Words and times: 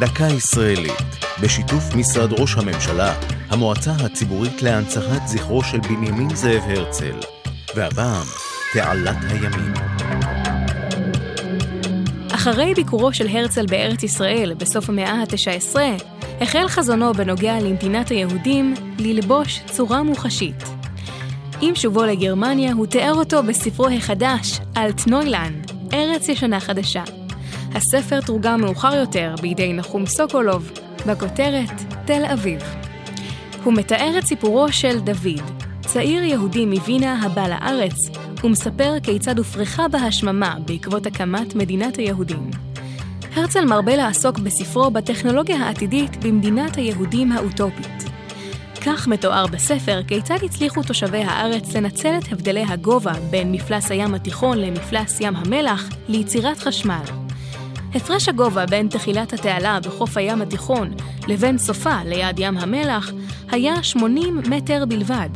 דקה 0.00 0.26
ישראלית, 0.26 1.02
בשיתוף 1.42 1.94
משרד 1.94 2.40
ראש 2.40 2.56
הממשלה, 2.56 3.14
המועצה 3.50 3.92
הציבורית 3.92 4.62
להנצחת 4.62 5.26
זכרו 5.26 5.62
של 5.62 5.78
בנימין 5.80 6.36
זאב 6.36 6.62
הרצל, 6.68 7.16
והפעם, 7.74 8.26
תעלת 8.72 9.16
הימים. 9.28 9.74
אחרי 12.34 12.74
ביקורו 12.74 13.12
של 13.12 13.26
הרצל 13.28 13.66
בארץ 13.66 14.02
ישראל 14.02 14.54
בסוף 14.54 14.88
המאה 14.88 15.12
ה-19, 15.12 15.76
החל 16.40 16.68
חזונו 16.68 17.14
בנוגע 17.14 17.60
למדינת 17.60 18.08
היהודים 18.08 18.74
ללבוש 18.98 19.60
צורה 19.66 20.02
מוחשית. 20.02 20.64
עם 21.60 21.74
שובו 21.74 22.02
לגרמניה 22.02 22.72
הוא 22.72 22.86
תיאר 22.86 23.14
אותו 23.14 23.42
בספרו 23.42 23.88
החדש, 23.88 24.60
אלטנוילנד, 24.76 25.72
ארץ 25.92 26.28
ישנה 26.28 26.60
חדשה. 26.60 27.19
הספר 27.74 28.20
תורגם 28.20 28.60
מאוחר 28.60 28.94
יותר 28.94 29.34
בידי 29.42 29.72
נחום 29.72 30.06
סוקולוב, 30.06 30.70
בכותרת 31.06 31.70
תל 32.04 32.22
אביב. 32.32 32.62
הוא 33.64 33.72
מתאר 33.72 34.14
את 34.18 34.26
סיפורו 34.26 34.72
של 34.72 35.00
דוד, 35.00 35.62
צעיר 35.80 36.22
יהודי 36.22 36.66
מווינה 36.66 37.22
הבא 37.22 37.48
לארץ, 37.48 37.96
ומספר 38.44 38.92
כיצד 39.02 39.38
הופרחה 39.38 39.88
בה 39.88 39.98
השממה 39.98 40.54
בעקבות 40.66 41.06
הקמת 41.06 41.54
מדינת 41.54 41.96
היהודים. 41.96 42.50
הרצל 43.34 43.64
מרבה 43.64 43.96
לעסוק 43.96 44.38
בספרו 44.38 44.90
בטכנולוגיה 44.90 45.56
העתידית 45.56 46.24
במדינת 46.24 46.76
היהודים 46.76 47.32
האוטופית. 47.32 48.04
כך 48.86 49.08
מתואר 49.08 49.46
בספר 49.46 50.02
כיצד 50.06 50.38
הצליחו 50.44 50.82
תושבי 50.82 51.22
הארץ 51.22 51.76
לנצל 51.76 52.18
את 52.18 52.32
הבדלי 52.32 52.64
הגובה 52.68 53.12
בין 53.30 53.52
מפלס 53.52 53.90
הים 53.90 54.14
התיכון 54.14 54.58
למפלס 54.58 55.20
ים 55.20 55.36
המלח 55.36 55.88
ליצירת 56.08 56.58
חשמל. 56.58 57.19
הפרש 57.94 58.28
הגובה 58.28 58.66
בין 58.66 58.88
תחילת 58.88 59.32
התעלה 59.32 59.80
בחוף 59.80 60.16
הים 60.16 60.42
התיכון 60.42 60.94
לבין 61.28 61.58
סופה 61.58 61.96
ליד 62.04 62.38
ים 62.38 62.58
המלח 62.58 63.10
היה 63.50 63.82
80 63.82 64.42
מטר 64.50 64.84
בלבד. 64.88 65.28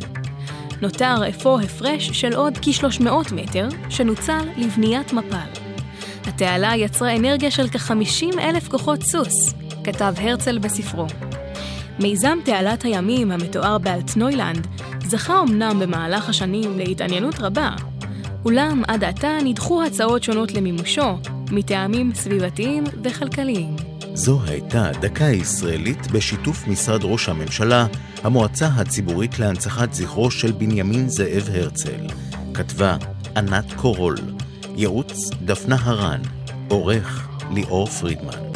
נותר 0.82 1.16
אפוא 1.28 1.60
הפרש 1.60 2.10
של 2.10 2.34
עוד 2.34 2.58
כ-300 2.62 3.34
מטר, 3.34 3.68
שנוצל 3.88 4.48
לבניית 4.56 5.12
מפל. 5.12 5.60
התעלה 6.26 6.72
יצרה 6.76 7.16
אנרגיה 7.16 7.50
של 7.50 7.68
כ-50 7.68 8.40
אלף 8.40 8.68
כוחות 8.68 9.02
סוס, 9.02 9.54
כתב 9.84 10.14
הרצל 10.18 10.58
בספרו. 10.58 11.06
מיזם 12.00 12.38
תעלת 12.44 12.82
הימים 12.82 13.30
המתואר 13.30 13.78
באלטנוילנד 13.78 14.66
זכה 15.06 15.40
אמנם 15.40 15.80
במהלך 15.80 16.28
השנים 16.28 16.78
להתעניינות 16.78 17.40
רבה, 17.40 17.70
אולם 18.44 18.82
עד 18.88 19.04
עתה 19.04 19.38
נדחו 19.44 19.82
הצעות 19.82 20.22
שונות 20.22 20.52
למימושו, 20.52 21.18
מטעמים 21.50 22.14
סביבתיים 22.14 22.84
וכלכליים. 23.04 23.76
זו 24.14 24.40
הייתה 24.46 24.90
דקה 25.00 25.24
ישראלית 25.24 26.10
בשיתוף 26.10 26.68
משרד 26.68 27.00
ראש 27.04 27.28
הממשלה, 27.28 27.86
המועצה 28.22 28.66
הציבורית 28.66 29.38
להנצחת 29.38 29.92
זכרו 29.92 30.30
של 30.30 30.52
בנימין 30.52 31.08
זאב 31.08 31.48
הרצל. 31.52 32.06
כתבה 32.54 32.96
ענת 33.36 33.72
קורול, 33.76 34.16
ייעוץ 34.76 35.30
דפנה 35.44 35.76
הרן, 35.80 36.20
עורך 36.68 37.28
ליאור 37.50 37.86
פרידמן. 37.86 38.53